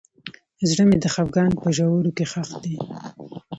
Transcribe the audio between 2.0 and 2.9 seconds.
کې ښخ دی.